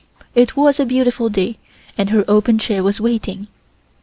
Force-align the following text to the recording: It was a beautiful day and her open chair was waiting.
It 0.33 0.57
was 0.57 0.79
a 0.79 0.85
beautiful 0.87 1.29
day 1.29 1.57
and 1.95 2.09
her 2.09 2.25
open 2.27 2.57
chair 2.57 2.81
was 2.81 2.99
waiting. 2.99 3.47